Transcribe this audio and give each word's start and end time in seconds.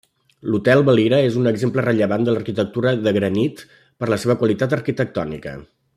L'Hotel 0.51 0.79
Valira 0.87 1.19
és 1.25 1.37
un 1.41 1.49
exemple 1.51 1.83
rellevant 1.85 2.25
de 2.29 2.35
l'arquitectura 2.37 2.95
de 3.09 3.15
granit 3.19 3.63
per 4.01 4.11
la 4.15 4.23
seva 4.25 4.41
qualitat 4.41 4.79
arquitectònica. 4.79 5.55